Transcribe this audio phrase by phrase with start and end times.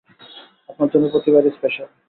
[0.69, 1.89] আপনার জন্য প্রতিবারই স্পেশাল।